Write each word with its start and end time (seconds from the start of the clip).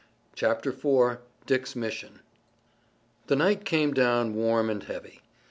CHAPTER 0.33 0.71
IV. 0.71 1.19
DICK'S 1.45 1.75
MISSION 1.75 2.21
The 3.27 3.35
night 3.35 3.65
came 3.65 3.93
down 3.93 4.33
warm 4.33 4.67
and 4.67 4.81
heavy. 4.81 5.21